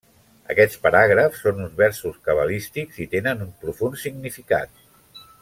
Aquests 0.51 0.77
paràgrafs 0.85 1.43
són 1.47 1.59
uns 1.65 1.75
versos 1.81 2.17
cabalístics, 2.29 2.97
i 3.05 3.07
tenen 3.13 3.45
un 3.47 3.53
profund 3.67 4.01
significat. 4.07 4.75